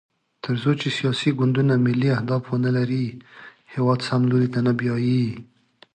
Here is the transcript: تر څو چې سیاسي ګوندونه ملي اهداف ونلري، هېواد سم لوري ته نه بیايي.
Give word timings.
تر 0.43 0.55
څو 0.61 0.71
چې 0.81 0.87
سیاسي 0.97 1.29
ګوندونه 1.39 1.73
ملي 1.85 2.09
اهداف 2.15 2.41
ونلري، 2.47 3.05
هېواد 3.73 3.99
سم 4.07 4.21
لوري 4.31 4.47
ته 4.53 4.59
نه 4.67 4.73
بیايي. 4.79 5.25